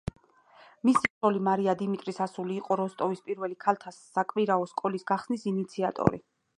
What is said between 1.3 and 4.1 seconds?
მარია დიმიტრის ასული იყო როსტოვის პირველი ქალთა